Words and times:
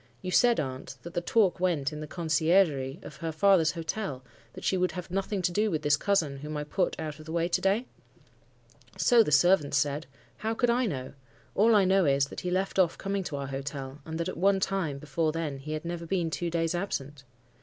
You 0.23 0.31
said, 0.31 0.59
aunt, 0.59 0.95
that 1.03 1.13
the 1.13 1.21
talk 1.21 1.59
went 1.59 1.93
in 1.93 1.99
the 1.99 2.07
conciergerie 2.07 2.97
of 3.03 3.17
her 3.17 3.31
father's 3.31 3.73
hotel, 3.73 4.23
that 4.53 4.63
she 4.63 4.75
would 4.75 4.93
have 4.93 5.11
nothing 5.11 5.43
to 5.43 5.51
do 5.51 5.69
with 5.69 5.83
this 5.83 5.95
cousin 5.95 6.37
whom 6.37 6.57
I 6.57 6.63
put 6.63 6.99
out 6.99 7.19
of 7.19 7.27
the 7.27 7.31
way 7.31 7.47
to 7.47 7.61
day?' 7.61 7.85
"'So 8.97 9.21
the 9.21 9.31
servants 9.31 9.77
said. 9.77 10.07
How 10.37 10.55
could 10.55 10.71
I 10.71 10.87
know? 10.87 11.13
All 11.53 11.75
I 11.75 11.85
know 11.85 12.05
is, 12.05 12.25
that 12.29 12.39
he 12.39 12.49
left 12.49 12.79
off 12.79 12.97
coming 12.97 13.23
to 13.25 13.35
our 13.35 13.45
hotel, 13.49 14.01
and 14.03 14.17
that 14.19 14.27
at 14.27 14.37
one 14.37 14.59
time 14.59 14.97
before 14.97 15.31
then 15.31 15.59
he 15.59 15.73
had 15.73 15.85
never 15.85 16.07
been 16.07 16.31
two 16.31 16.49
days 16.49 16.73
absent. 16.73 17.23